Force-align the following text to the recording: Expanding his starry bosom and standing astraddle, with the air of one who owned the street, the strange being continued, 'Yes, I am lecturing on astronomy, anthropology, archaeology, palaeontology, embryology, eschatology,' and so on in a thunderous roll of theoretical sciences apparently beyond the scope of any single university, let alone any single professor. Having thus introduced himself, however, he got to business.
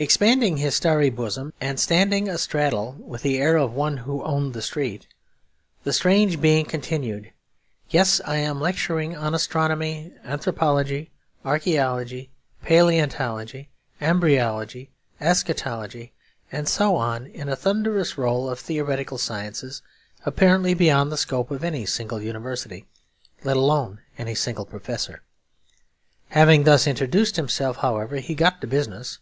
Expanding 0.00 0.56
his 0.56 0.74
starry 0.74 1.10
bosom 1.10 1.52
and 1.60 1.78
standing 1.78 2.28
astraddle, 2.28 2.96
with 2.98 3.22
the 3.22 3.38
air 3.38 3.56
of 3.56 3.72
one 3.72 3.98
who 3.98 4.20
owned 4.24 4.52
the 4.52 4.62
street, 4.62 5.06
the 5.84 5.92
strange 5.92 6.40
being 6.40 6.64
continued, 6.64 7.30
'Yes, 7.88 8.20
I 8.24 8.38
am 8.38 8.60
lecturing 8.60 9.16
on 9.16 9.32
astronomy, 9.32 10.12
anthropology, 10.24 11.12
archaeology, 11.44 12.32
palaeontology, 12.64 13.68
embryology, 14.00 14.90
eschatology,' 15.20 16.14
and 16.50 16.68
so 16.68 16.96
on 16.96 17.26
in 17.28 17.48
a 17.48 17.54
thunderous 17.54 18.18
roll 18.18 18.50
of 18.50 18.58
theoretical 18.58 19.18
sciences 19.18 19.82
apparently 20.26 20.74
beyond 20.74 21.12
the 21.12 21.16
scope 21.16 21.52
of 21.52 21.62
any 21.62 21.86
single 21.86 22.20
university, 22.20 22.86
let 23.44 23.56
alone 23.56 24.00
any 24.18 24.34
single 24.34 24.66
professor. 24.66 25.22
Having 26.30 26.64
thus 26.64 26.88
introduced 26.88 27.36
himself, 27.36 27.76
however, 27.76 28.16
he 28.16 28.34
got 28.34 28.60
to 28.60 28.66
business. 28.66 29.20